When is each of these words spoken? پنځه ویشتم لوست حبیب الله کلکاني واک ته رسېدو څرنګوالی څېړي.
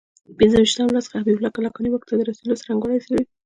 پنځه 0.37 0.57
ویشتم 0.59 0.87
لوست 0.95 1.11
حبیب 1.19 1.37
الله 1.37 1.55
کلکاني 1.57 1.89
واک 1.91 2.03
ته 2.07 2.13
رسېدو 2.29 2.59
څرنګوالی 2.61 3.03
څېړي. 3.05 3.23